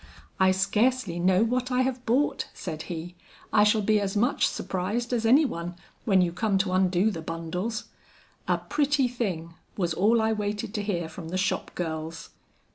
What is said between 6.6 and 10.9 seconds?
undo the bundles. 'A pretty thing,' was all I waited to